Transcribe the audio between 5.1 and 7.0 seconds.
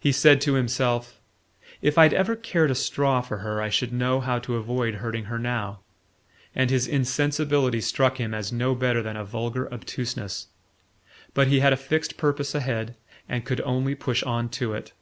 her now" and his